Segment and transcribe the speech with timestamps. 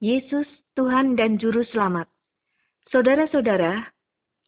[0.00, 0.48] Yesus,
[0.80, 2.08] Tuhan dan Juru Selamat.
[2.88, 3.84] Saudara-saudara,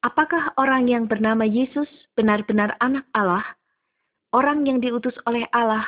[0.00, 3.44] apakah orang yang bernama Yesus benar-benar anak Allah?
[4.32, 5.84] Orang yang diutus oleh Allah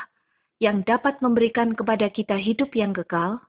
[0.61, 3.41] yang dapat memberikan kepada kita hidup yang kekal?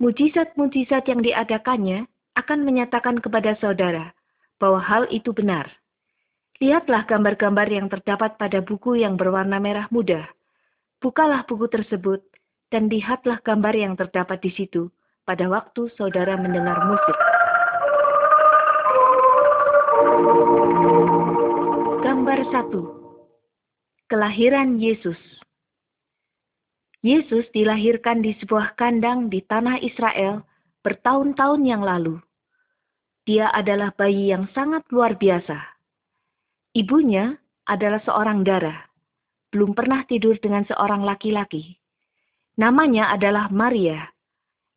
[0.00, 2.08] Mujizat-mujizat yang diadakannya
[2.40, 4.16] akan menyatakan kepada saudara
[4.56, 5.68] bahwa hal itu benar.
[6.64, 10.32] Lihatlah gambar-gambar yang terdapat pada buku yang berwarna merah muda.
[11.04, 12.24] Bukalah buku tersebut
[12.72, 14.88] dan lihatlah gambar yang terdapat di situ
[15.30, 17.18] pada waktu saudara mendengar musik.
[22.02, 25.22] Gambar 1 Kelahiran Yesus
[27.06, 30.42] Yesus dilahirkan di sebuah kandang di tanah Israel
[30.82, 32.18] bertahun-tahun yang lalu.
[33.22, 35.62] Dia adalah bayi yang sangat luar biasa.
[36.74, 37.38] Ibunya
[37.70, 38.82] adalah seorang darah,
[39.54, 41.78] belum pernah tidur dengan seorang laki-laki.
[42.58, 44.10] Namanya adalah Maria.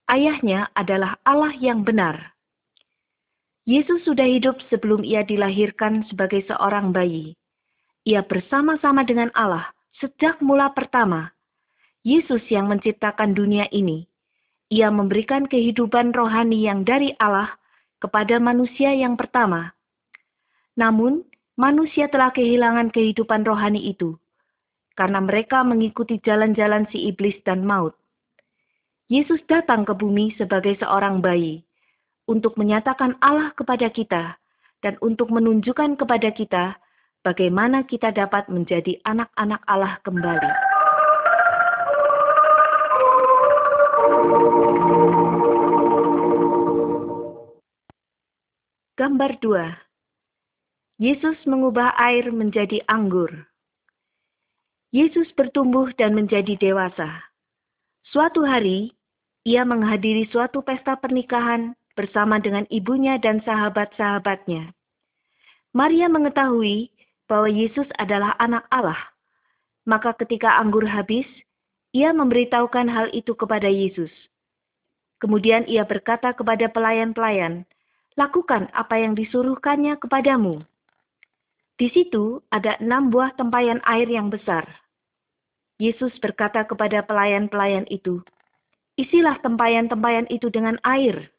[0.10, 2.36] Ayahnya adalah Allah yang benar.
[3.64, 7.40] Yesus sudah hidup sebelum ia dilahirkan sebagai seorang bayi.
[8.04, 9.72] Ia bersama-sama dengan Allah
[10.04, 11.32] sejak mula pertama
[12.04, 14.04] Yesus yang menciptakan dunia ini.
[14.68, 17.56] Ia memberikan kehidupan rohani yang dari Allah
[18.04, 19.72] kepada manusia yang pertama.
[20.76, 21.24] Namun,
[21.56, 24.20] manusia telah kehilangan kehidupan rohani itu
[24.94, 27.98] karena mereka mengikuti jalan-jalan si iblis dan maut.
[29.14, 31.62] Yesus datang ke bumi sebagai seorang bayi
[32.26, 34.42] untuk menyatakan Allah kepada kita
[34.82, 36.82] dan untuk menunjukkan kepada kita
[37.22, 40.52] bagaimana kita dapat menjadi anak-anak Allah kembali.
[48.98, 51.06] Gambar 2.
[51.06, 53.30] Yesus mengubah air menjadi anggur.
[54.90, 57.30] Yesus bertumbuh dan menjadi dewasa.
[58.10, 58.90] Suatu hari,
[59.44, 64.72] ia menghadiri suatu pesta pernikahan bersama dengan ibunya dan sahabat-sahabatnya.
[65.76, 66.90] Maria mengetahui
[67.28, 69.00] bahwa Yesus adalah anak Allah.
[69.84, 71.28] Maka ketika anggur habis,
[71.92, 74.10] ia memberitahukan hal itu kepada Yesus.
[75.20, 77.68] Kemudian ia berkata kepada pelayan-pelayan,
[78.16, 80.64] lakukan apa yang disuruhkannya kepadamu.
[81.76, 84.64] Di situ ada enam buah tempayan air yang besar.
[85.82, 88.24] Yesus berkata kepada pelayan-pelayan itu,
[88.94, 91.34] Isilah tempayan-tempayan itu dengan air.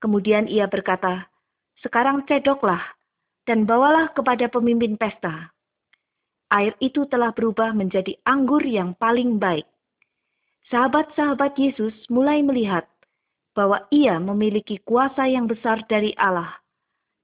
[0.00, 1.28] Kemudian ia berkata,
[1.80, 2.84] Sekarang cedoklah
[3.48, 5.52] dan bawalah kepada pemimpin pesta.
[6.52, 9.64] Air itu telah berubah menjadi anggur yang paling baik.
[10.68, 12.84] Sahabat-sahabat Yesus mulai melihat
[13.56, 16.60] bahwa ia memiliki kuasa yang besar dari Allah,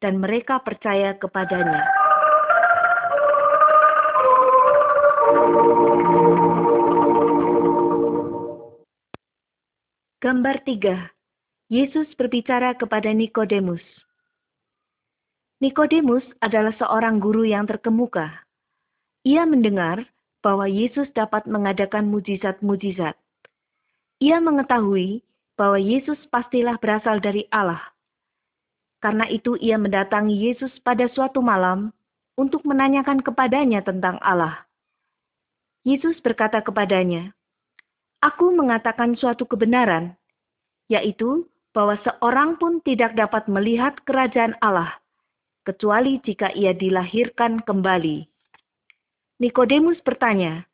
[0.02, 2.05] dan mereka percaya kepadanya.
[10.26, 11.70] Gambar 3.
[11.70, 13.86] Yesus berbicara kepada Nikodemus.
[15.62, 18.34] Nikodemus adalah seorang guru yang terkemuka.
[19.22, 20.02] Ia mendengar
[20.42, 23.14] bahwa Yesus dapat mengadakan mujizat-mujizat.
[24.18, 25.22] Ia mengetahui
[25.54, 27.94] bahwa Yesus pastilah berasal dari Allah.
[28.98, 31.94] Karena itu ia mendatangi Yesus pada suatu malam
[32.34, 34.66] untuk menanyakan kepadanya tentang Allah.
[35.86, 37.30] Yesus berkata kepadanya,
[38.24, 40.16] Aku mengatakan suatu kebenaran,
[40.88, 44.96] yaitu bahwa seorang pun tidak dapat melihat kerajaan Allah,
[45.68, 48.24] kecuali jika ia dilahirkan kembali.
[49.36, 50.64] Nikodemus bertanya,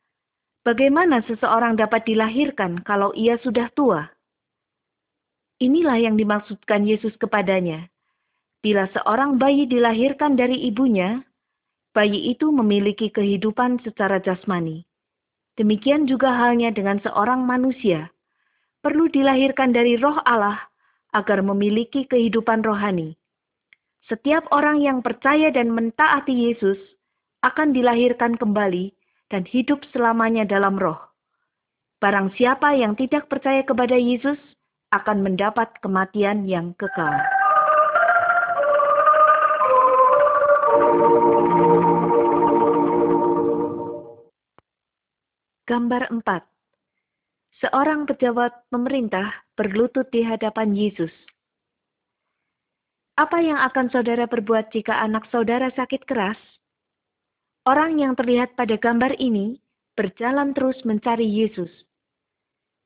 [0.63, 4.07] Bagaimana seseorang dapat dilahirkan kalau ia sudah tua?
[5.59, 7.91] Inilah yang dimaksudkan Yesus kepadanya.
[8.63, 11.19] Bila seorang bayi dilahirkan dari ibunya,
[11.91, 14.87] bayi itu memiliki kehidupan secara jasmani.
[15.53, 18.09] Demikian juga halnya dengan seorang manusia.
[18.81, 20.57] Perlu dilahirkan dari roh Allah
[21.13, 23.13] agar memiliki kehidupan rohani.
[24.09, 26.81] Setiap orang yang percaya dan mentaati Yesus
[27.45, 28.91] akan dilahirkan kembali
[29.29, 30.99] dan hidup selamanya dalam roh.
[32.03, 34.41] Barang siapa yang tidak percaya kepada Yesus
[34.91, 37.15] akan mendapat kematian yang kekal.
[45.73, 46.21] Gambar 4.
[47.65, 51.09] Seorang pejabat pemerintah berlutut di hadapan Yesus.
[53.17, 56.37] Apa yang akan saudara perbuat jika anak saudara sakit keras?
[57.65, 59.57] Orang yang terlihat pada gambar ini
[59.97, 61.73] berjalan terus mencari Yesus.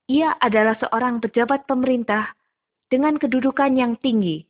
[0.07, 2.39] Ia adalah seorang pejabat pemerintah
[2.87, 4.47] dengan kedudukan yang tinggi.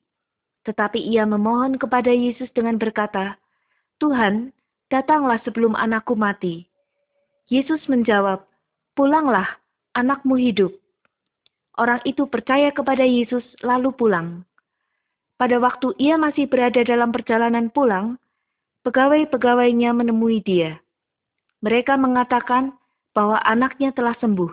[0.61, 3.33] Tetapi ia memohon kepada Yesus dengan berkata,
[3.97, 4.53] Tuhan,
[4.93, 6.76] datanglah sebelum anakku mati.
[7.47, 8.43] Yesus menjawab,
[8.91, 9.47] Pulanglah,
[9.95, 10.75] anakmu hidup.
[11.77, 14.43] orang itu percaya kepada Yesus lalu pulang.
[15.37, 18.17] Pada waktu ia masih berada dalam perjalanan pulang,
[18.81, 20.81] pegawai-pegawainya menemui dia.
[21.61, 22.73] Mereka mengatakan
[23.13, 24.49] bahwa anaknya telah sembuh,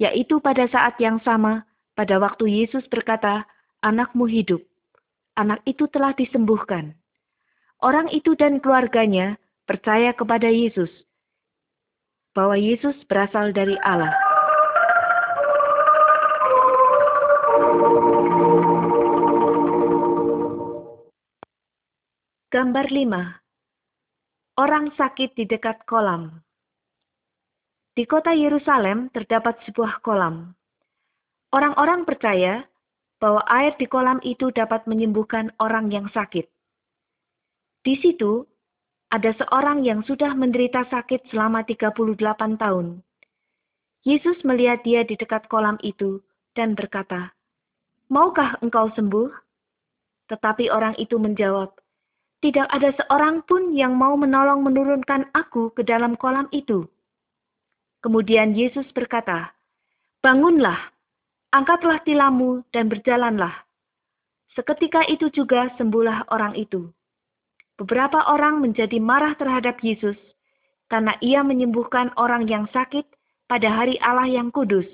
[0.00, 3.46] yaitu pada saat yang sama pada waktu Yesus berkata,
[3.84, 4.64] "Anakmu hidup."
[5.36, 6.96] Anak itu telah disembuhkan.
[7.78, 9.36] Orang itu dan keluarganya
[9.68, 10.90] percaya kepada Yesus,
[12.34, 14.10] bahwa Yesus berasal dari Allah.
[22.50, 24.62] Gambar 5.
[24.62, 26.42] Orang sakit di dekat kolam.
[27.94, 30.54] Di kota Yerusalem terdapat sebuah kolam.
[31.54, 32.66] Orang-orang percaya
[33.22, 36.46] bahwa air di kolam itu dapat menyembuhkan orang yang sakit.
[37.86, 38.46] Di situ
[39.10, 41.96] ada seorang yang sudah menderita sakit selama 38
[42.56, 43.02] tahun.
[44.04, 46.20] Yesus melihat dia di dekat kolam itu
[46.52, 47.32] dan berkata,
[48.12, 49.32] "Maukah engkau sembuh?"
[50.28, 51.72] Tetapi orang itu menjawab,
[52.44, 56.84] tidak ada seorang pun yang mau menolong menurunkan aku ke dalam kolam itu.
[58.04, 59.56] Kemudian Yesus berkata,
[60.20, 60.92] Bangunlah,
[61.56, 63.64] angkatlah tilammu dan berjalanlah.
[64.52, 66.92] Seketika itu juga sembuhlah orang itu.
[67.74, 70.14] Beberapa orang menjadi marah terhadap Yesus
[70.86, 73.02] karena ia menyembuhkan orang yang sakit
[73.50, 74.86] pada hari Allah yang kudus.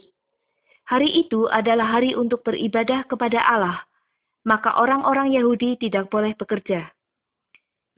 [0.89, 3.85] Hari itu adalah hari untuk beribadah kepada Allah,
[4.43, 6.89] maka orang-orang Yahudi tidak boleh bekerja.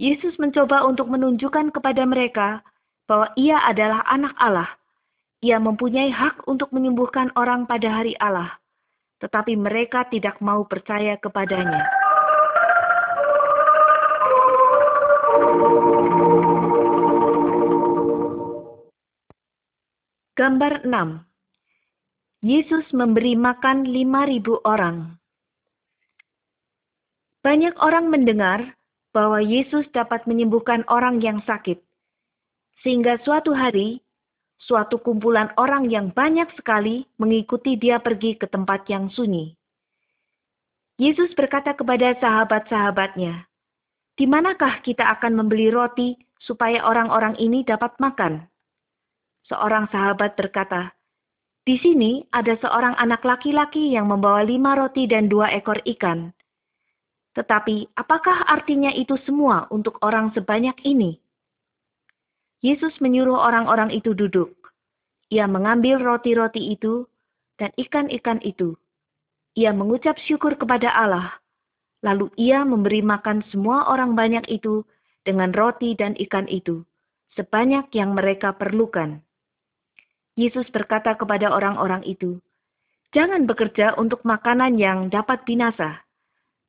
[0.02, 2.60] Yesus mencoba untuk menunjukkan kepada mereka
[3.06, 4.70] bahwa ia adalah anak Allah.
[5.42, 8.58] Ia mempunyai hak untuk menyembuhkan orang pada hari Allah,
[9.22, 12.01] tetapi mereka tidak mau percaya kepadanya.
[20.32, 21.22] Gambar 6
[22.42, 25.14] Yesus memberi makan 5.000 orang.
[27.44, 28.74] Banyak orang mendengar
[29.14, 31.78] bahwa Yesus dapat menyembuhkan orang yang sakit.
[32.82, 34.02] Sehingga suatu hari,
[34.58, 39.54] suatu kumpulan orang yang banyak sekali mengikuti dia pergi ke tempat yang sunyi.
[40.98, 43.51] Yesus berkata kepada sahabat-sahabatnya,
[44.14, 48.46] "Di manakah kita akan membeli roti supaya orang-orang ini dapat makan?"
[49.50, 50.94] Seorang sahabat berkata,
[51.66, 56.32] "Di sini ada seorang anak laki-laki yang membawa lima roti dan dua ekor ikan.
[57.32, 61.16] Tetapi apakah artinya itu semua untuk orang sebanyak ini?
[62.62, 64.54] Yesus menyuruh orang-orang itu duduk.
[65.32, 67.08] Ia mengambil roti-roti itu
[67.58, 68.78] dan ikan-ikan itu.
[69.58, 71.41] Ia mengucap syukur kepada Allah.
[72.02, 74.82] Lalu ia memberi makan semua orang banyak itu
[75.22, 76.82] dengan roti dan ikan itu,
[77.38, 79.22] sebanyak yang mereka perlukan.
[80.34, 82.42] Yesus berkata kepada orang-orang itu,
[83.14, 86.02] "Jangan bekerja untuk makanan yang dapat binasa,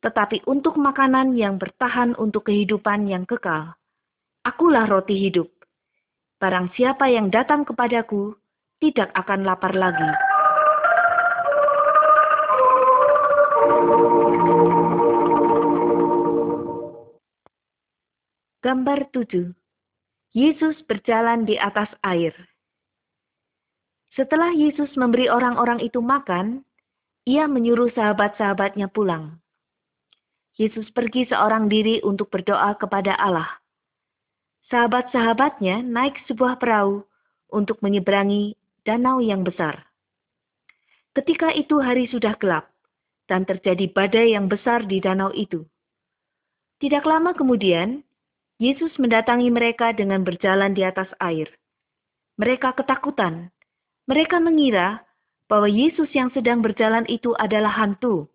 [0.04, 3.72] tetapi untuk makanan yang bertahan untuk kehidupan yang kekal.
[4.44, 5.48] Akulah roti hidup.
[6.44, 8.36] Barang siapa yang datang kepadaku
[8.84, 10.33] tidak akan lapar lagi.
[18.64, 19.52] Gambar 7.
[20.32, 22.32] Yesus berjalan di atas air.
[24.16, 26.64] Setelah Yesus memberi orang-orang itu makan,
[27.28, 29.44] ia menyuruh sahabat-sahabatnya pulang.
[30.56, 33.52] Yesus pergi seorang diri untuk berdoa kepada Allah.
[34.72, 37.04] Sahabat-sahabatnya naik sebuah perahu
[37.52, 38.56] untuk menyeberangi
[38.88, 39.92] danau yang besar.
[41.12, 42.72] Ketika itu hari sudah gelap
[43.28, 45.68] dan terjadi badai yang besar di danau itu.
[46.80, 48.08] Tidak lama kemudian,
[48.62, 51.50] Yesus mendatangi mereka dengan berjalan di atas air.
[52.38, 53.50] Mereka ketakutan.
[54.06, 55.02] Mereka mengira
[55.50, 58.30] bahwa Yesus yang sedang berjalan itu adalah hantu.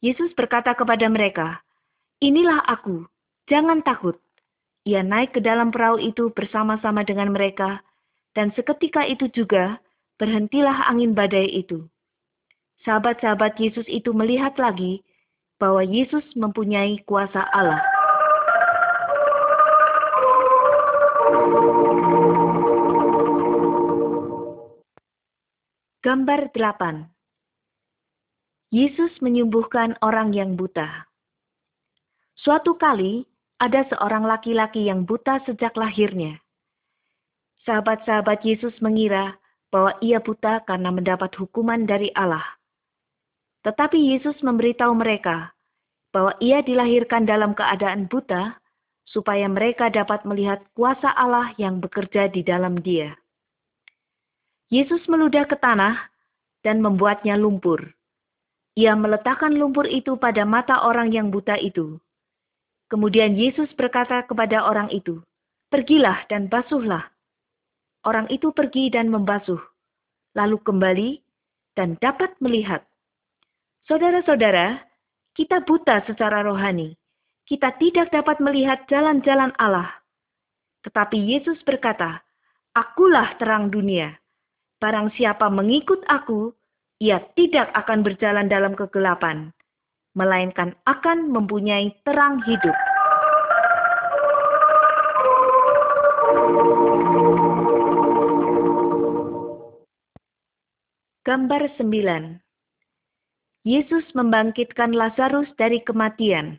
[0.00, 1.60] Yesus berkata kepada mereka,
[2.20, 3.08] Inilah aku,
[3.48, 4.16] jangan takut.
[4.88, 7.84] Ia naik ke dalam perahu itu bersama-sama dengan mereka,
[8.32, 9.76] dan seketika itu juga
[10.16, 11.84] berhentilah angin badai itu.
[12.84, 15.04] Sahabat-sahabat Yesus itu melihat lagi
[15.60, 17.99] bahwa Yesus mempunyai kuasa Allah.
[26.00, 27.12] Gambar 8
[28.72, 31.04] Yesus menyembuhkan orang yang buta.
[32.40, 33.28] Suatu kali,
[33.60, 36.40] ada seorang laki-laki yang buta sejak lahirnya.
[37.68, 39.36] Sahabat-sahabat Yesus mengira
[39.68, 42.48] bahwa ia buta karena mendapat hukuman dari Allah.
[43.68, 45.52] Tetapi Yesus memberitahu mereka
[46.16, 48.56] bahwa ia dilahirkan dalam keadaan buta,
[49.04, 53.19] supaya mereka dapat melihat kuasa Allah yang bekerja di dalam dia.
[54.70, 55.98] Yesus meludah ke tanah
[56.62, 57.90] dan membuatnya lumpur.
[58.78, 61.98] Ia meletakkan lumpur itu pada mata orang yang buta itu.
[62.86, 65.18] Kemudian Yesus berkata kepada orang itu,
[65.74, 67.10] "Pergilah dan basuhlah."
[68.06, 69.60] Orang itu pergi dan membasuh,
[70.38, 71.10] lalu kembali
[71.74, 72.86] dan dapat melihat.
[73.90, 74.80] Saudara-saudara,
[75.34, 76.94] kita buta secara rohani.
[77.44, 79.90] Kita tidak dapat melihat jalan-jalan Allah.
[80.86, 82.22] Tetapi Yesus berkata,
[82.72, 84.14] Akulah terang dunia.
[84.80, 86.56] Barang siapa mengikut aku,
[87.04, 89.52] ia tidak akan berjalan dalam kegelapan,
[90.16, 92.72] melainkan akan mempunyai terang hidup.
[101.28, 102.40] Gambar 9
[103.68, 106.56] Yesus membangkitkan Lazarus dari kematian.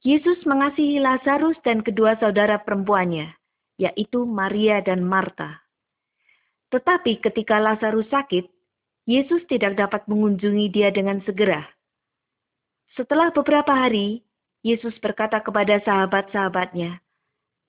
[0.00, 3.36] Yesus mengasihi Lazarus dan kedua saudara perempuannya,
[3.76, 5.60] yaitu Maria dan Marta.
[6.70, 8.46] Tetapi ketika Lazarus sakit,
[9.10, 11.66] Yesus tidak dapat mengunjungi dia dengan segera.
[12.94, 14.22] Setelah beberapa hari,
[14.62, 17.02] Yesus berkata kepada sahabat-sahabatnya,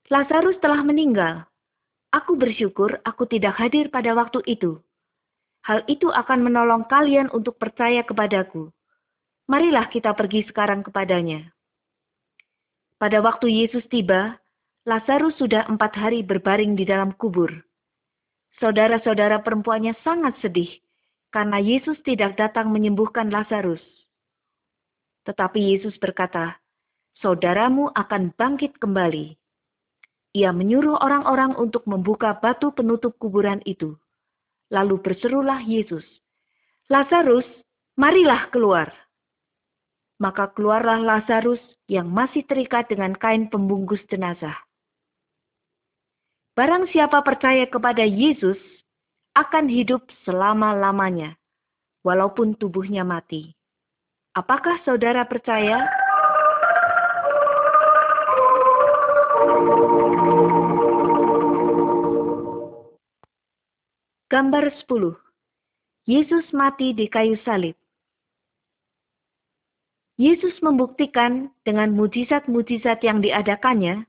[0.06, 1.46] "Lazarus telah meninggal.
[2.14, 4.78] Aku bersyukur aku tidak hadir pada waktu itu."
[5.62, 8.74] Hal itu akan menolong kalian untuk percaya kepadaku.
[9.46, 11.54] Marilah kita pergi sekarang kepadanya.
[12.98, 14.38] Pada waktu Yesus tiba,
[14.86, 17.50] Lazarus sudah empat hari berbaring di dalam kubur.
[18.62, 20.70] Saudara-saudara perempuannya sangat sedih
[21.34, 23.82] karena Yesus tidak datang menyembuhkan Lazarus.
[25.26, 26.62] Tetapi Yesus berkata,
[27.18, 29.34] "Saudaramu akan bangkit kembali."
[30.38, 33.98] Ia menyuruh orang-orang untuk membuka batu penutup kuburan itu.
[34.70, 36.06] Lalu berserulah Yesus,
[36.86, 37.44] Lazarus,
[37.98, 38.94] marilah keluar.
[40.22, 44.54] Maka keluarlah Lazarus yang masih terikat dengan kain pembungkus jenazah.
[46.52, 48.60] Barang siapa percaya kepada Yesus
[49.32, 51.32] akan hidup selama-lamanya,
[52.04, 53.56] walaupun tubuhnya mati.
[54.36, 55.80] Apakah saudara percaya?
[64.28, 65.16] Gambar 10.
[66.04, 67.80] Yesus mati di kayu salib.
[70.20, 74.04] Yesus membuktikan dengan mujizat-mujizat yang diadakannya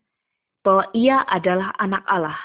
[0.63, 2.39] bahwa ia adalah anak Allah.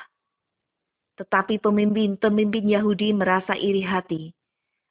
[1.17, 4.35] Tetapi pemimpin-pemimpin Yahudi merasa iri hati.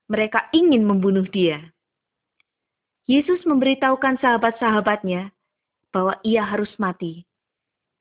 [0.08, 1.62] Mereka ingin membunuh dia.
[3.08, 5.32] Yesus memberitahukan sahabat-sahabatnya
[5.92, 7.24] bahwa ia harus mati,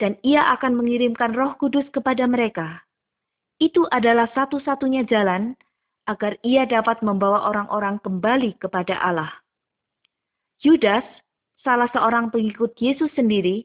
[0.03, 2.87] dan ia akan mengirimkan roh kudus kepada mereka
[3.57, 5.57] itu adalah satu-satunya jalan
[6.07, 9.33] agar ia dapat membawa orang-orang kembali kepada Allah.
[10.61, 11.05] Yudas,
[11.65, 13.65] salah seorang pengikut Yesus sendiri,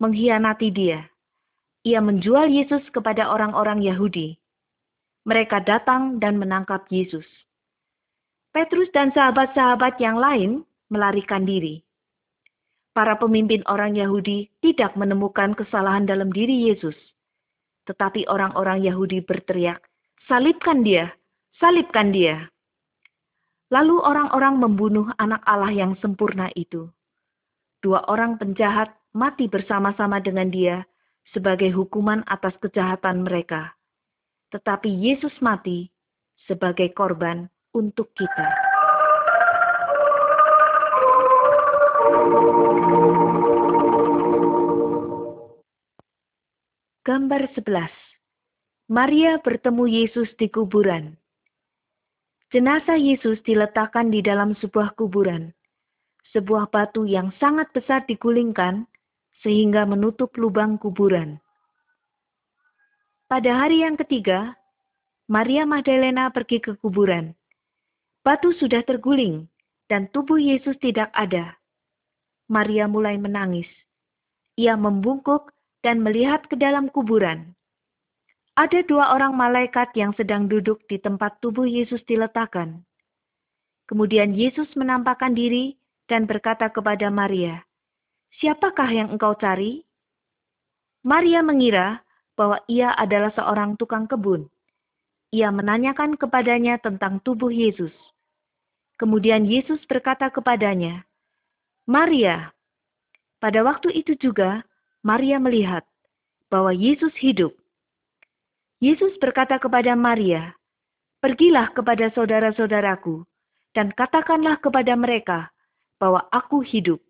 [0.00, 1.06] mengkhianati dia.
[1.86, 4.36] Ia menjual Yesus kepada orang-orang Yahudi.
[5.28, 7.28] Mereka datang dan menangkap Yesus.
[8.50, 11.84] Petrus dan sahabat-sahabat yang lain melarikan diri.
[12.90, 16.98] Para pemimpin orang Yahudi tidak menemukan kesalahan dalam diri Yesus
[17.90, 19.82] tetapi orang-orang Yahudi berteriak,
[20.30, 21.10] "Salibkan dia!
[21.58, 22.46] Salibkan dia!"
[23.74, 26.86] Lalu orang-orang membunuh anak Allah yang sempurna itu.
[27.82, 30.86] Dua orang penjahat mati bersama-sama dengan dia
[31.34, 33.74] sebagai hukuman atas kejahatan mereka.
[34.54, 35.90] Tetapi Yesus mati
[36.46, 38.46] sebagai korban untuk kita.
[47.06, 48.90] Gambar 11.
[48.90, 51.14] Maria bertemu Yesus di kuburan.
[52.50, 55.54] Jenazah Yesus diletakkan di dalam sebuah kuburan.
[56.34, 58.89] Sebuah batu yang sangat besar digulingkan
[59.40, 61.40] sehingga menutup lubang kuburan.
[63.30, 64.58] Pada hari yang ketiga,
[65.30, 67.30] Maria Magdalena pergi ke kuburan.
[68.26, 69.46] Batu sudah terguling
[69.86, 71.54] dan tubuh Yesus tidak ada.
[72.50, 73.70] Maria mulai menangis.
[74.58, 75.54] Ia membungkuk
[75.86, 77.54] dan melihat ke dalam kuburan.
[78.58, 82.82] Ada dua orang malaikat yang sedang duduk di tempat tubuh Yesus diletakkan.
[83.86, 85.78] Kemudian Yesus menampakkan diri
[86.10, 87.62] dan berkata kepada Maria,
[88.40, 89.84] "Siapakah yang engkau cari?"
[91.04, 92.00] Maria mengira
[92.40, 94.48] bahwa ia adalah seorang tukang kebun.
[95.28, 97.92] Ia menanyakan kepadanya tentang tubuh Yesus.
[98.96, 101.04] Kemudian Yesus berkata kepadanya,
[101.84, 102.52] "Maria."
[103.40, 104.64] Pada waktu itu juga
[105.00, 105.84] Maria melihat
[106.52, 107.56] bahwa Yesus hidup.
[108.80, 110.56] Yesus berkata kepada Maria,
[111.20, 113.24] "Pergilah kepada saudara-saudaraku
[113.76, 115.52] dan katakanlah kepada mereka
[116.00, 117.00] bahwa Aku hidup."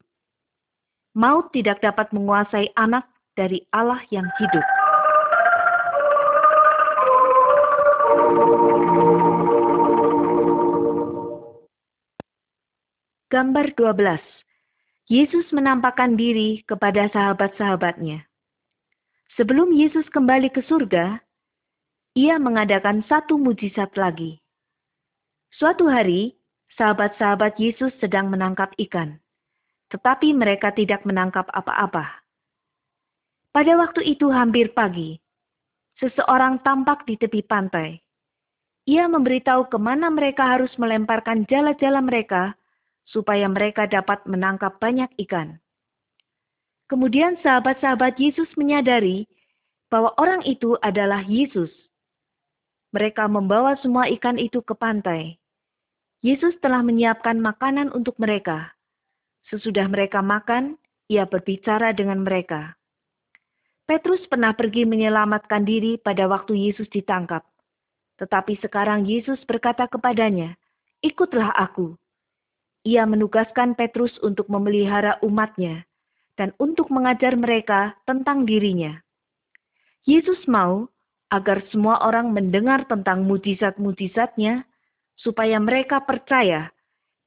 [1.21, 3.05] Maut tidak dapat menguasai anak
[3.37, 4.65] dari Allah yang hidup.
[13.29, 14.17] Gambar 12.
[15.13, 18.25] Yesus menampakkan diri kepada sahabat-sahabatnya.
[19.37, 21.21] Sebelum Yesus kembali ke surga,
[22.17, 24.41] ia mengadakan satu mujizat lagi.
[25.53, 26.33] Suatu hari,
[26.81, 29.21] sahabat-sahabat Yesus sedang menangkap ikan
[29.91, 32.23] tetapi mereka tidak menangkap apa-apa.
[33.51, 35.19] Pada waktu itu hampir pagi,
[35.99, 37.99] seseorang tampak di tepi pantai.
[38.87, 42.55] Ia memberitahu ke mana mereka harus melemparkan jala-jala mereka
[43.11, 45.59] supaya mereka dapat menangkap banyak ikan.
[46.87, 49.27] Kemudian sahabat-sahabat Yesus menyadari
[49.91, 51.71] bahwa orang itu adalah Yesus.
[52.91, 55.39] Mereka membawa semua ikan itu ke pantai.
[56.23, 58.75] Yesus telah menyiapkan makanan untuk mereka.
[59.51, 60.79] Sesudah mereka makan,
[61.11, 62.79] ia berbicara dengan mereka.
[63.91, 67.43] Petrus pernah pergi menyelamatkan diri pada waktu Yesus ditangkap.
[68.23, 70.55] Tetapi sekarang Yesus berkata kepadanya,
[71.03, 71.99] "Ikutlah aku."
[72.87, 75.83] Ia menugaskan Petrus untuk memelihara umatnya
[76.39, 79.03] dan untuk mengajar mereka tentang dirinya.
[80.07, 80.87] Yesus mau
[81.35, 84.67] agar semua orang mendengar tentang mujizat-mujizatnya,
[85.15, 86.71] supaya mereka percaya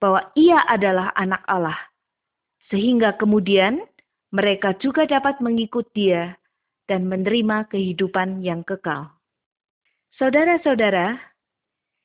[0.02, 1.93] bahwa ia adalah anak Allah.
[2.72, 3.84] Sehingga kemudian
[4.32, 6.38] mereka juga dapat mengikut dia
[6.88, 9.12] dan menerima kehidupan yang kekal.
[10.20, 11.18] Saudara-saudara,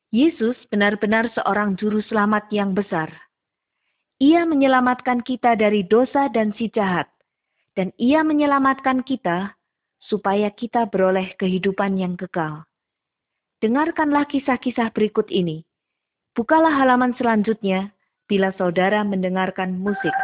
[0.09, 3.29] Yesus benar-benar seorang juru selamat yang besar
[4.19, 7.07] ia menyelamatkan kita dari dosa dan si jahat,
[7.79, 9.55] dan Ia menyelamatkan kita
[10.03, 12.67] supaya kita beroleh kehidupan yang kekal.
[13.63, 15.63] Dengarkanlah kisah-kisah berikut ini.
[16.35, 17.95] Bukalah halaman selanjutnya
[18.27, 20.15] bila saudara mendengarkan musik.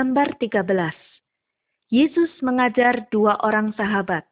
[0.00, 0.64] Gambar 13
[1.92, 4.24] Yesus mengajar dua orang sahabat.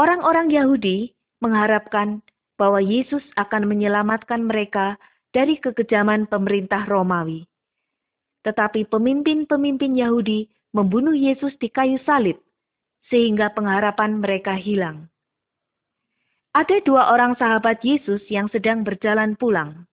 [0.00, 1.12] Orang-orang Yahudi
[1.44, 2.24] mengharapkan
[2.56, 4.96] bahwa Yesus akan menyelamatkan mereka
[5.36, 7.44] dari kekejaman pemerintah Romawi.
[8.48, 12.40] Tetapi pemimpin-pemimpin Yahudi membunuh Yesus di kayu salib,
[13.12, 15.12] sehingga pengharapan mereka hilang.
[16.56, 19.84] Ada dua orang sahabat Yesus yang sedang berjalan pulang.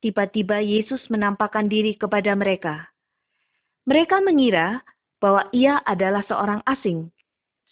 [0.00, 2.88] Tiba-tiba Yesus menampakkan diri kepada mereka.
[3.82, 4.78] Mereka mengira
[5.18, 7.10] bahwa ia adalah seorang asing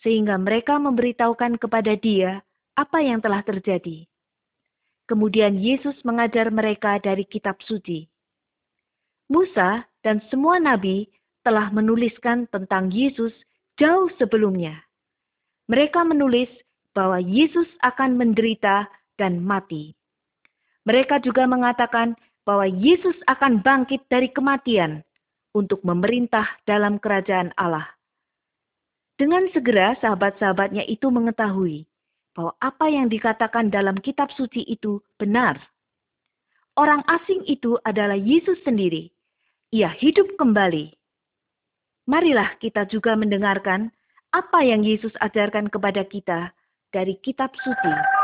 [0.02, 2.42] sehingga mereka memberitahukan kepada dia
[2.74, 4.08] apa yang telah terjadi.
[5.06, 8.06] Kemudian Yesus mengajar mereka dari kitab suci.
[9.30, 11.06] Musa dan semua nabi
[11.46, 13.34] telah menuliskan tentang Yesus
[13.78, 14.82] jauh sebelumnya.
[15.70, 16.50] Mereka menulis
[16.94, 19.94] bahwa Yesus akan menderita dan mati.
[20.86, 25.06] Mereka juga mengatakan bahwa Yesus akan bangkit dari kematian
[25.56, 27.86] untuk memerintah dalam kerajaan Allah.
[29.20, 31.84] Dengan segera sahabat-sahabatnya itu mengetahui
[32.32, 35.60] bahwa apa yang dikatakan dalam kitab suci itu benar.
[36.78, 39.12] Orang asing itu adalah Yesus sendiri.
[39.76, 40.96] Ia hidup kembali.
[42.08, 43.92] Marilah kita juga mendengarkan
[44.32, 46.54] apa yang Yesus ajarkan kepada kita
[46.94, 48.19] dari kitab suci.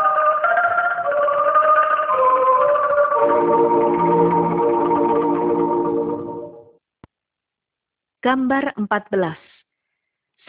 [8.26, 9.38] Gambar 14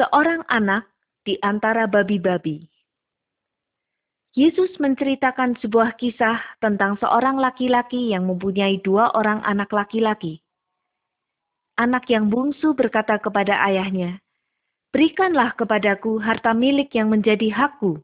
[0.01, 0.89] seorang anak
[1.21, 2.65] di antara babi-babi.
[4.33, 10.41] Yesus menceritakan sebuah kisah tentang seorang laki-laki yang mempunyai dua orang anak laki-laki.
[11.77, 14.25] Anak yang bungsu berkata kepada ayahnya,
[14.89, 18.01] "Berikanlah kepadaku harta milik yang menjadi hakku."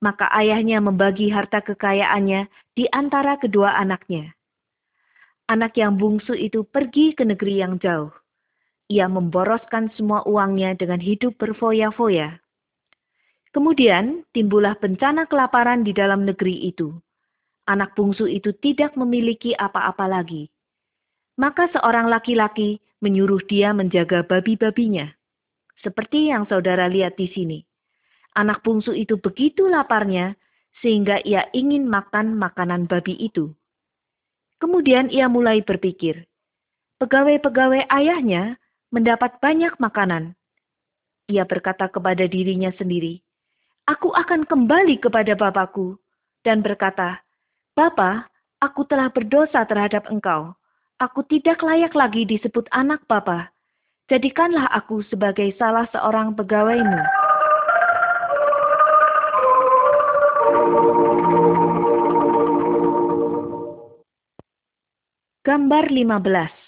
[0.00, 4.32] Maka ayahnya membagi harta kekayaannya di antara kedua anaknya.
[5.44, 8.21] Anak yang bungsu itu pergi ke negeri yang jauh
[8.92, 12.36] ia memboroskan semua uangnya dengan hidup berfoya-foya.
[13.56, 16.92] Kemudian timbullah bencana kelaparan di dalam negeri itu.
[17.64, 20.52] Anak bungsu itu tidak memiliki apa-apa lagi.
[21.40, 25.08] Maka seorang laki-laki menyuruh dia menjaga babi-babinya.
[25.80, 27.64] Seperti yang saudara lihat di sini.
[28.36, 30.36] Anak bungsu itu begitu laparnya
[30.80, 33.52] sehingga ia ingin makan makanan babi itu.
[34.62, 36.24] Kemudian ia mulai berpikir,
[37.02, 38.61] pegawai-pegawai ayahnya
[38.92, 40.36] mendapat banyak makanan.
[41.32, 43.24] Ia berkata kepada dirinya sendiri,
[43.88, 45.98] Aku akan kembali kepada Bapakku,
[46.46, 47.18] dan berkata,
[47.74, 48.30] Bapa,
[48.62, 50.54] aku telah berdosa terhadap engkau.
[51.02, 53.50] Aku tidak layak lagi disebut anak Bapa.
[54.06, 57.02] Jadikanlah aku sebagai salah seorang pegawaimu.
[65.42, 66.61] Gambar 15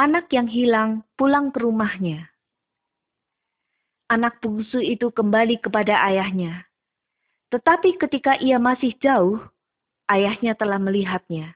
[0.00, 2.32] anak yang hilang pulang ke rumahnya.
[4.10, 6.66] anak bungsu itu kembali kepada ayahnya.
[7.54, 9.38] Tetapi ketika ia masih jauh,
[10.10, 11.54] ayahnya telah melihatnya.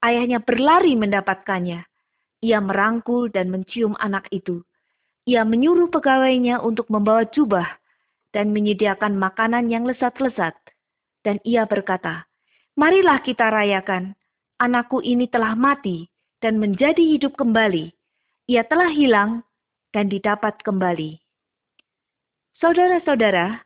[0.00, 1.84] Ayahnya berlari mendapatkannya.
[2.40, 4.64] Ia merangkul dan mencium anak itu.
[5.28, 7.68] Ia menyuruh pegawainya untuk membawa jubah
[8.32, 10.56] dan menyediakan makanan yang lesat-lesat.
[11.20, 12.24] Dan ia berkata,
[12.72, 14.16] Marilah kita rayakan,
[14.56, 16.08] anakku ini telah mati
[16.40, 17.92] dan menjadi hidup kembali.
[18.46, 19.42] Ia telah hilang
[19.90, 21.18] dan didapat kembali.
[22.56, 23.60] Saudara-saudara,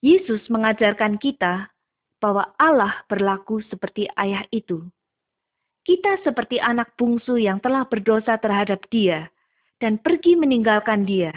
[0.00, 1.68] Yesus mengajarkan kita
[2.20, 4.84] bahwa Allah berlaku seperti ayah itu.
[5.86, 9.30] Kita seperti anak bungsu yang telah berdosa terhadap Dia
[9.78, 11.30] dan pergi meninggalkan Dia.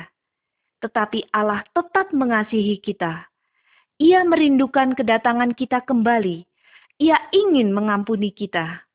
[0.82, 3.28] Tetapi Allah tetap mengasihi kita.
[4.00, 6.48] Ia merindukan kedatangan kita kembali.
[7.04, 8.89] Ia ingin mengampuni kita.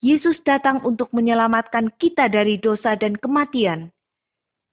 [0.00, 3.92] Yesus datang untuk menyelamatkan kita dari dosa dan kematian.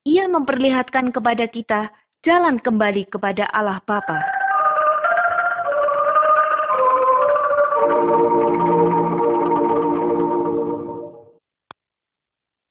[0.08, 1.92] Ia memperlihatkan kepada kita
[2.24, 4.24] jalan kembali kepada Allah Bapa.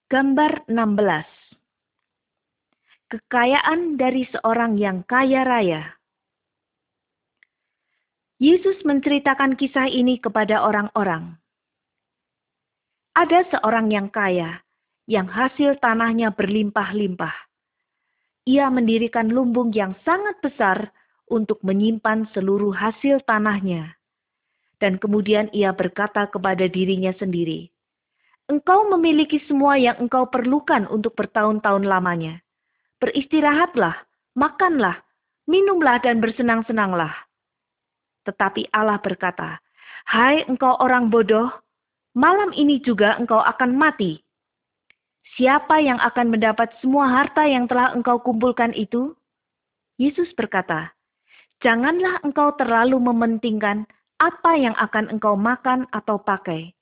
[0.08, 1.28] Gambar 16
[3.12, 5.92] Kekayaan dari seorang yang kaya raya
[8.40, 11.36] Yesus menceritakan kisah ini kepada orang-orang.
[13.16, 14.60] Ada seorang yang kaya,
[15.08, 17.46] yang hasil tanahnya berlimpah-limpah
[18.46, 20.94] ia mendirikan lumbung yang sangat besar
[21.26, 23.98] untuk menyimpan seluruh hasil tanahnya.
[24.78, 27.74] Dan kemudian ia berkata kepada dirinya sendiri,
[28.46, 32.38] Engkau memiliki semua yang engkau perlukan untuk bertahun-tahun lamanya.
[33.02, 34.06] Beristirahatlah,
[34.38, 35.02] makanlah,
[35.50, 37.10] minumlah dan bersenang-senanglah.
[38.22, 39.58] Tetapi Allah berkata,
[40.06, 41.50] Hai engkau orang bodoh,
[42.16, 44.26] malam ini juga engkau akan mati
[45.36, 49.12] Siapa yang akan mendapat semua harta yang telah engkau kumpulkan itu?
[50.00, 50.96] Yesus berkata,
[51.60, 53.84] Janganlah engkau terlalu mementingkan
[54.16, 56.72] apa yang akan engkau makan atau pakai,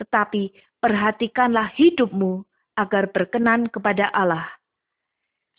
[0.00, 0.48] tetapi
[0.80, 2.40] perhatikanlah hidupmu
[2.80, 4.48] agar berkenan kepada Allah.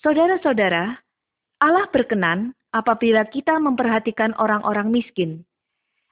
[0.02, 0.98] Saudara-saudara,
[1.62, 5.46] Allah berkenan apabila kita memperhatikan orang-orang miskin.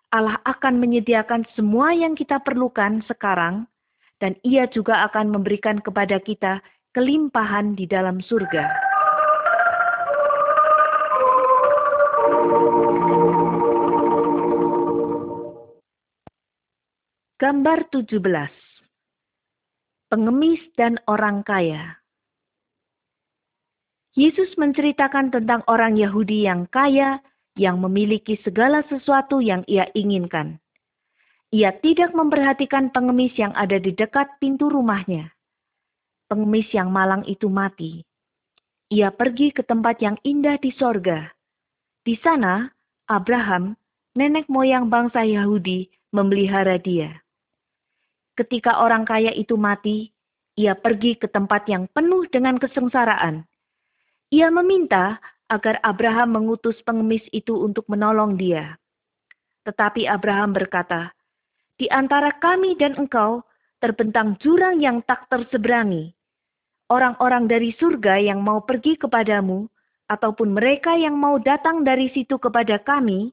[0.10, 3.69] Allah akan menyediakan semua yang kita perlukan sekarang
[4.17, 6.65] dan ia juga akan memberikan kepada kita
[6.98, 8.65] kelimpahan di dalam surga.
[17.38, 18.17] Gambar 17
[20.10, 22.02] Pengemis dan orang kaya
[24.17, 27.22] Yesus menceritakan tentang orang Yahudi yang kaya
[27.60, 30.58] yang memiliki segala sesuatu yang ia inginkan.
[31.52, 35.34] Ia tidak memperhatikan pengemis yang ada di dekat pintu rumahnya.
[36.32, 38.06] Pengemis yang malang itu mati.
[38.89, 41.28] Ia pergi ke tempat yang indah di sorga.
[42.06, 42.72] Di sana,
[43.12, 43.76] Abraham,
[44.15, 47.19] nenek moyang bangsa Yahudi, memelihara dia.
[48.38, 50.15] Ketika orang kaya itu mati,
[50.56, 53.43] ia pergi ke tempat yang penuh dengan kesengsaraan.
[54.30, 55.17] Ia meminta
[55.49, 58.77] agar Abraham mengutus pengemis itu untuk menolong dia.
[59.65, 61.12] Tetapi Abraham berkata,
[61.75, 63.41] di antara kami dan engkau
[63.79, 66.12] terbentang jurang yang tak terseberangi.
[66.89, 69.69] Orang-orang dari surga yang mau pergi kepadamu,
[70.09, 73.29] ataupun mereka yang mau datang dari situ kepada kami,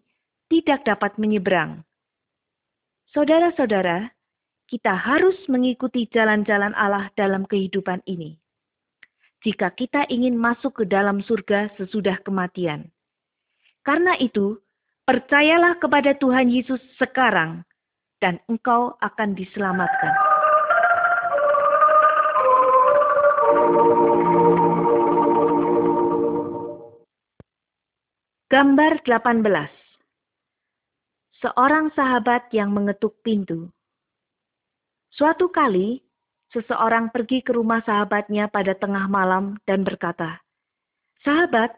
[0.52, 1.80] tidak dapat menyeberang.
[3.16, 4.12] Saudara-saudara,
[4.68, 8.36] kita harus mengikuti jalan-jalan Allah dalam kehidupan ini.
[9.46, 12.90] Jika kita ingin masuk ke dalam surga sesudah kematian.
[13.86, 14.58] Karena itu,
[15.06, 17.62] percayalah kepada Tuhan Yesus sekarang
[18.18, 20.14] dan engkau akan diselamatkan.
[28.50, 29.46] Gambar 18
[31.38, 33.70] Seorang sahabat yang mengetuk pintu.
[35.14, 36.05] Suatu kali,
[36.54, 40.42] seseorang pergi ke rumah sahabatnya pada tengah malam dan berkata,
[41.26, 41.74] Sahabat,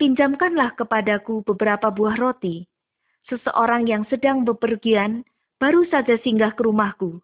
[0.00, 2.66] pinjamkanlah kepadaku beberapa buah roti.
[3.28, 5.22] Seseorang yang sedang bepergian
[5.60, 7.20] baru saja singgah ke rumahku,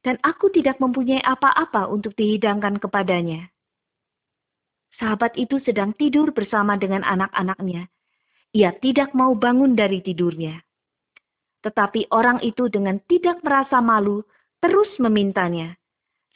[0.00, 3.50] dan aku tidak mempunyai apa-apa untuk dihidangkan kepadanya.
[4.96, 7.88] Sahabat itu sedang tidur bersama dengan anak-anaknya.
[8.52, 10.60] Ia tidak mau bangun dari tidurnya.
[11.64, 14.24] Tetapi orang itu dengan tidak merasa malu
[14.60, 15.76] terus memintanya,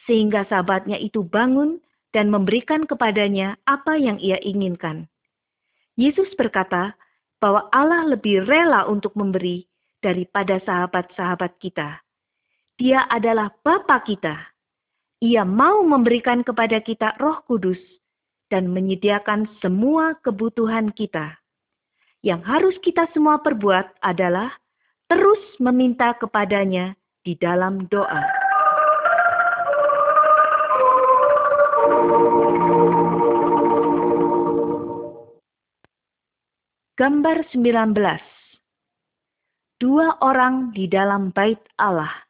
[0.04, 1.80] sehingga sahabatnya itu bangun
[2.12, 5.10] dan memberikan kepadanya apa yang ia inginkan.
[5.98, 6.94] Yesus berkata
[7.42, 9.66] bahwa Allah lebih rela untuk memberi
[10.00, 12.00] daripada sahabat-sahabat kita.
[12.76, 14.36] Dia adalah Bapa kita.
[15.22, 17.80] Ia mau memberikan kepada kita Roh Kudus,
[18.52, 21.34] dan menyediakan semua kebutuhan kita.
[22.22, 24.54] Yang harus kita semua perbuat adalah
[25.10, 28.43] terus meminta kepadanya di dalam doa.
[36.94, 37.90] Gambar 19
[39.82, 42.22] Dua orang di dalam bait Allah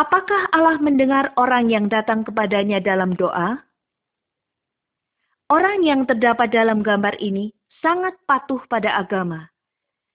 [0.00, 3.60] Apakah Allah mendengar orang yang datang kepadanya dalam doa?
[5.52, 7.52] Orang yang terdapat dalam gambar ini
[7.84, 9.52] sangat patuh pada agama.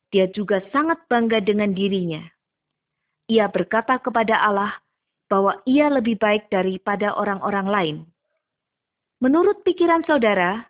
[0.09, 2.25] Dia juga sangat bangga dengan dirinya.
[3.29, 4.81] Ia berkata kepada Allah
[5.29, 7.97] bahwa ia lebih baik daripada orang-orang lain.
[9.21, 10.65] Menurut pikiran saudara,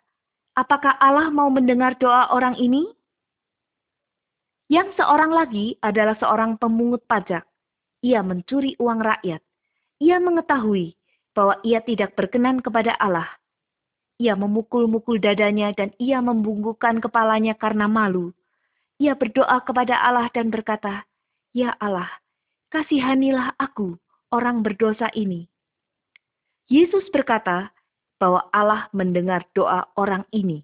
[0.58, 2.90] Apakah Allah mau mendengar doa orang ini?
[4.70, 7.42] Yang seorang lagi adalah seorang pemungut pajak.
[8.02, 9.42] Ia mencuri uang rakyat.
[10.00, 10.94] Ia mengetahui
[11.34, 13.28] bahwa ia tidak berkenan kepada Allah.
[14.20, 18.36] Ia memukul-mukul dadanya dan ia membungkukkan kepalanya karena malu.
[19.00, 21.08] Ia berdoa kepada Allah dan berkata,
[21.56, 22.08] Ya Allah,
[22.68, 23.96] kasihanilah aku,
[24.28, 25.48] orang berdosa ini.
[26.70, 27.74] Yesus berkata,
[28.20, 30.60] bahwa Allah mendengar doa orang ini.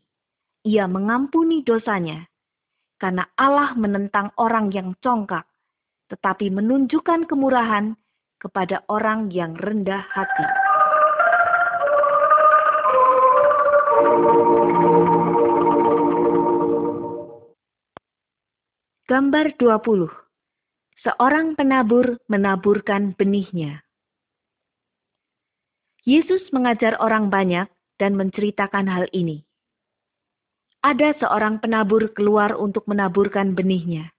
[0.69, 2.29] Ia mengampuni dosanya,
[3.01, 5.49] karena Allah menentang orang yang congkak,
[6.13, 7.97] tetapi menunjukkan kemurahan
[8.37, 10.47] kepada orang yang rendah hati.
[19.07, 20.11] Gambar 20
[21.07, 23.86] Seorang penabur menaburkan benihnya.
[26.07, 27.67] Yesus mengajar orang banyak
[27.99, 29.43] dan menceritakan hal ini.
[30.87, 34.15] Ada seorang penabur keluar untuk menaburkan benihnya.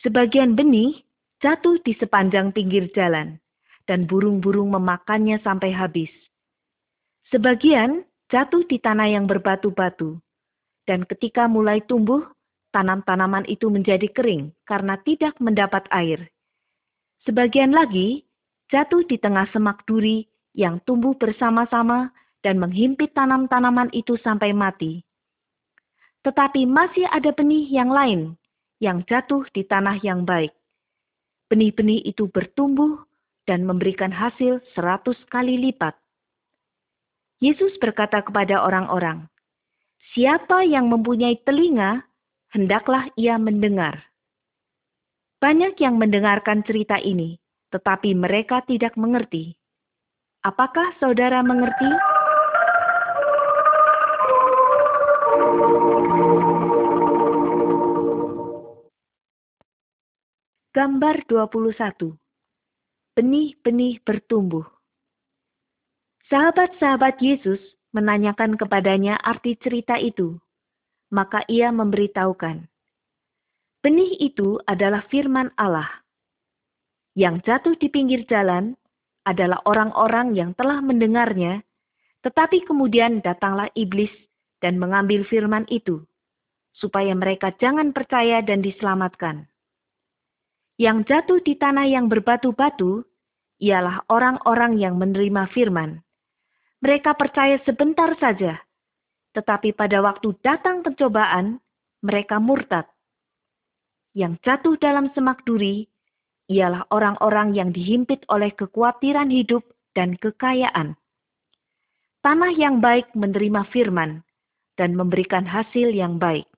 [0.00, 1.04] Sebagian benih
[1.44, 3.36] jatuh di sepanjang pinggir jalan,
[3.84, 6.08] dan burung-burung memakannya sampai habis.
[7.28, 10.16] Sebagian jatuh di tanah yang berbatu-batu,
[10.88, 12.24] dan ketika mulai tumbuh,
[12.72, 16.32] tanam-tanaman itu menjadi kering karena tidak mendapat air.
[17.28, 18.24] Sebagian lagi
[18.72, 20.24] jatuh di tengah semak duri
[20.58, 22.10] yang tumbuh bersama-sama
[22.42, 25.06] dan menghimpit tanam-tanaman itu sampai mati.
[26.26, 28.34] Tetapi masih ada benih yang lain
[28.82, 30.54] yang jatuh di tanah yang baik.
[31.50, 33.06] Benih-benih itu bertumbuh
[33.46, 35.94] dan memberikan hasil seratus kali lipat.
[37.38, 39.30] Yesus berkata kepada orang-orang,
[40.14, 42.02] Siapa yang mempunyai telinga,
[42.50, 44.08] hendaklah ia mendengar.
[45.38, 47.38] Banyak yang mendengarkan cerita ini,
[47.70, 49.57] tetapi mereka tidak mengerti.
[50.48, 51.92] Apakah saudara mengerti?
[60.72, 62.16] Gambar 21.
[63.12, 64.64] Benih-benih bertumbuh.
[66.32, 67.60] Sahabat-sahabat Yesus
[67.92, 70.40] menanyakan kepadanya arti cerita itu.
[71.12, 72.64] Maka ia memberitahukan.
[73.84, 76.00] Benih itu adalah firman Allah.
[77.12, 78.72] Yang jatuh di pinggir jalan
[79.28, 81.60] adalah orang-orang yang telah mendengarnya,
[82.24, 84.10] tetapi kemudian datanglah iblis
[84.64, 86.00] dan mengambil firman itu,
[86.72, 89.44] supaya mereka jangan percaya dan diselamatkan.
[90.80, 93.04] Yang jatuh di tanah yang berbatu-batu
[93.60, 96.00] ialah orang-orang yang menerima firman.
[96.80, 98.56] Mereka percaya sebentar saja,
[99.34, 101.58] tetapi pada waktu datang pencobaan,
[102.00, 102.86] mereka murtad.
[104.14, 105.90] Yang jatuh dalam semak duri
[106.48, 110.96] ialah orang-orang yang dihimpit oleh kekhawatiran hidup dan kekayaan.
[112.24, 114.24] Tanah yang baik menerima firman
[114.80, 116.48] dan memberikan hasil yang baik.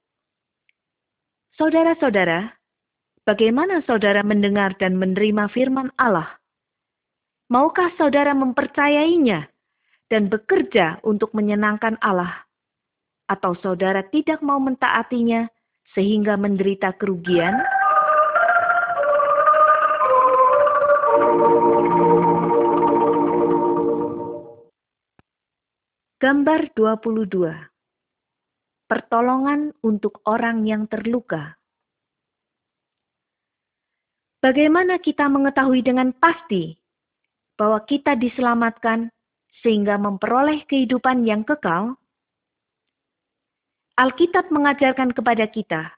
[1.58, 2.56] Saudara-saudara,
[3.28, 6.40] bagaimana saudara mendengar dan menerima firman Allah?
[7.50, 9.50] Maukah saudara mempercayainya
[10.06, 12.46] dan bekerja untuk menyenangkan Allah?
[13.26, 15.50] Atau saudara tidak mau mentaatinya
[15.92, 17.79] sehingga menderita kerugian?
[26.20, 27.48] Gambar 22
[28.84, 31.56] Pertolongan untuk orang yang terluka
[34.44, 36.76] Bagaimana kita mengetahui dengan pasti
[37.56, 39.08] bahwa kita diselamatkan
[39.64, 41.96] sehingga memperoleh kehidupan yang kekal?
[43.96, 45.88] Alkitab mengajarkan kepada kita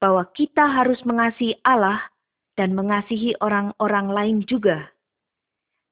[0.00, 2.08] bahwa kita harus mengasihi Allah
[2.56, 4.88] dan mengasihi orang-orang lain juga.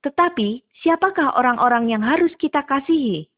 [0.01, 3.29] Tetapi, siapakah orang-orang yang harus kita kasihi?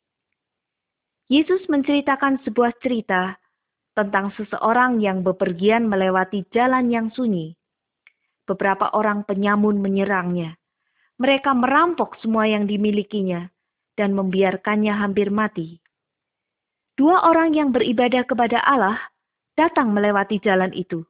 [1.30, 3.38] Yesus menceritakan sebuah cerita
[3.94, 7.54] tentang seseorang yang bepergian melewati jalan yang sunyi.
[8.50, 10.58] Beberapa orang penyamun menyerangnya.
[11.22, 13.46] Mereka merampok semua yang dimilikinya
[13.94, 15.78] dan membiarkannya hampir mati.
[16.98, 18.98] Dua orang yang beribadah kepada Allah
[19.54, 21.06] datang melewati jalan itu.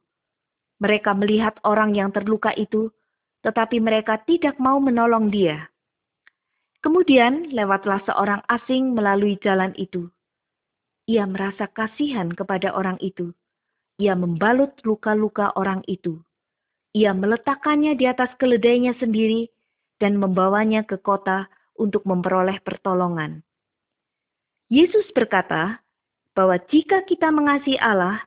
[0.85, 2.93] Mereka melihat orang yang terluka itu,
[3.41, 5.70] tetapi mereka tidak mau menolong dia.
[6.81, 10.09] Kemudian lewatlah seorang asing melalui jalan itu.
[11.05, 13.33] Ia merasa kasihan kepada orang itu.
[14.01, 16.17] Ia membalut luka-luka orang itu
[16.91, 19.47] ia meletakkannya di atas keledainya sendiri
[20.03, 21.47] dan membawanya ke kota
[21.79, 23.43] untuk memperoleh pertolongan.
[24.67, 25.79] Yesus berkata
[26.35, 28.23] bahwa jika kita mengasihi Allah,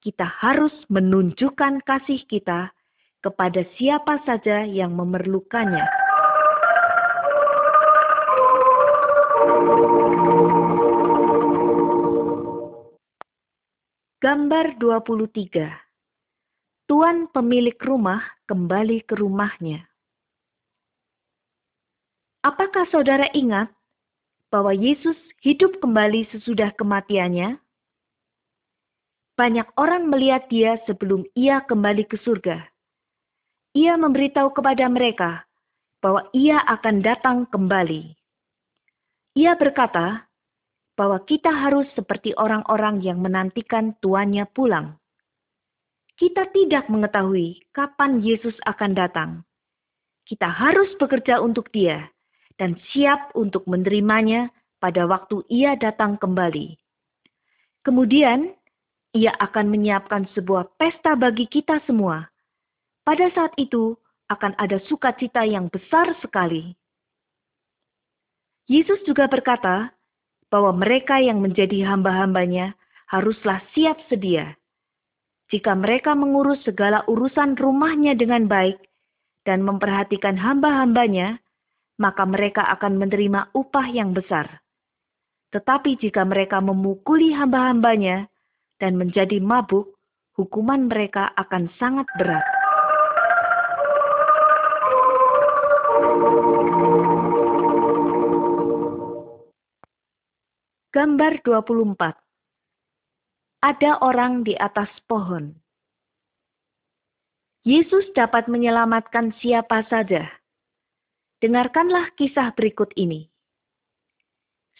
[0.00, 2.72] kita harus menunjukkan kasih kita
[3.20, 6.07] kepada siapa saja yang memerlukannya.
[14.28, 15.72] Gambar 23
[16.84, 19.88] tuan pemilik rumah kembali ke rumahnya.
[22.44, 23.72] Apakah saudara ingat
[24.52, 27.56] bahwa Yesus hidup kembali sesudah kematiannya?
[29.32, 32.68] Banyak orang melihat dia sebelum ia kembali ke surga.
[33.80, 35.48] Ia memberitahu kepada mereka
[36.04, 38.12] bahwa ia akan datang kembali.
[39.40, 40.27] Ia berkata
[40.98, 44.98] bahwa kita harus seperti orang-orang yang menantikan tuannya pulang
[46.18, 49.30] kita tidak mengetahui kapan Yesus akan datang.
[50.26, 52.10] Kita harus bekerja untuk Dia
[52.58, 54.50] dan siap untuk menerimanya
[54.82, 56.74] pada waktu Ia datang kembali.
[57.86, 58.50] Kemudian,
[59.14, 62.26] Ia akan menyiapkan sebuah pesta bagi kita semua.
[63.06, 63.94] Pada saat itu,
[64.28, 66.74] akan ada sukacita yang besar sekali.
[68.68, 69.96] Yesus juga berkata
[70.48, 72.76] bahwa mereka yang menjadi hamba-hambanya
[73.08, 74.58] haruslah siap sedia
[75.48, 78.76] jika mereka mengurus segala urusan rumahnya dengan baik
[79.48, 81.40] dan memperhatikan hamba-hambanya,
[81.96, 84.60] maka mereka akan menerima upah yang besar.
[85.48, 88.28] Tetapi jika mereka memukuli hamba-hambanya
[88.76, 89.96] dan menjadi mabuk,
[90.36, 92.44] hukuman mereka akan sangat berat.
[100.88, 102.16] Gambar 24
[103.60, 105.52] ada orang di atas pohon.
[107.60, 110.24] Yesus dapat menyelamatkan siapa saja.
[111.44, 113.28] Dengarkanlah kisah berikut ini.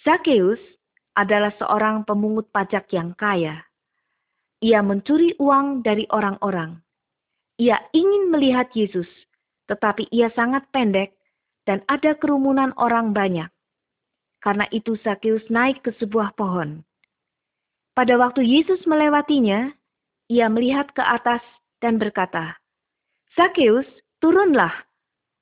[0.01, 0.65] Zakheus
[1.13, 3.69] adalah seorang pemungut pajak yang kaya.
[4.65, 6.81] Ia mencuri uang dari orang-orang.
[7.61, 9.13] Ia ingin melihat Yesus,
[9.69, 11.21] tetapi ia sangat pendek
[11.69, 13.53] dan ada kerumunan orang banyak.
[14.39, 16.87] Karena itu Zakheus naik ke sebuah pohon.
[17.99, 19.75] Pada waktu Yesus melewatinya,
[20.31, 21.43] ia melihat ke atas
[21.83, 22.55] dan berkata,
[23.35, 23.87] Zakheus,
[24.23, 24.71] turunlah.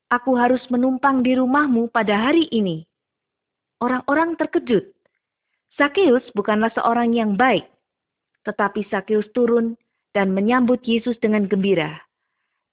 [0.08, 2.88] Aku harus menumpang di rumahmu pada hari ini.
[3.82, 4.88] Orang-orang terkejut.
[5.76, 7.68] Zakheus bukanlah seorang yang baik.
[8.48, 9.76] Tetapi Zakheus turun
[10.16, 12.00] dan menyambut Yesus dengan gembira.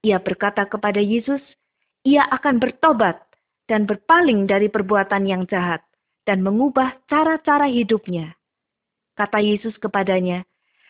[0.08, 1.44] Ia berkata kepada Yesus,
[2.08, 3.20] ia akan bertobat
[3.68, 5.84] dan berpaling dari perbuatan yang jahat
[6.24, 8.36] dan mengubah cara-cara hidupnya.
[9.14, 10.48] Kata Yesus kepadanya,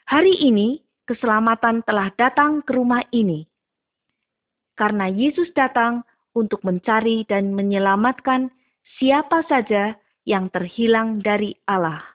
[0.08, 3.44] hari ini keselamatan telah datang ke rumah ini.
[4.74, 6.02] Karena Yesus datang
[6.34, 8.50] untuk mencari dan menyelamatkan
[8.98, 12.13] siapa saja yang terhilang dari Allah.